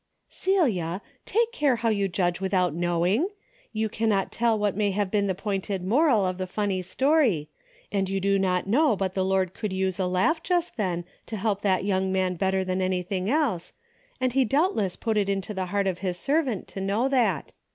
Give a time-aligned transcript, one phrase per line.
[0.29, 3.29] "Celia I Take care how you judge without knowing.
[3.71, 6.39] You cannot tell what may have 'M DAILY RATE.^^ 215 been the pointed moral of
[6.39, 7.49] the funny story,
[7.91, 11.37] and you do not know but the Lord could use a laugh just then to
[11.37, 13.73] help that young man bet ter than anything else,
[14.19, 17.53] and he doubtless put it into the heart of his servant to know that.